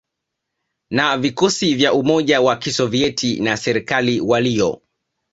[0.89, 4.81] na vikosi vya umoja wa Kisoviet na serikali waliyo